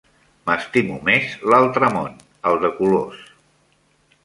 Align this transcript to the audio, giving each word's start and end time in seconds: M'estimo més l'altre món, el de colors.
M'estimo 0.49 0.97
més 1.09 1.35
l'altre 1.51 1.91
món, 1.97 2.17
el 2.53 2.59
de 2.67 2.75
colors. 2.81 3.23